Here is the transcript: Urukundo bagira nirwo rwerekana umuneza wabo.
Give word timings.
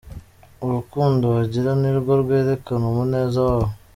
Urukundo 0.65 1.25
bagira 1.35 1.71
nirwo 1.81 2.11
rwerekana 2.21 2.83
umuneza 2.91 3.39
wabo. 3.47 3.69